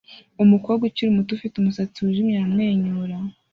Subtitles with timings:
[0.43, 3.17] Umukobwa umwe ukiri muto ufite umusatsi wijimye aramwenyura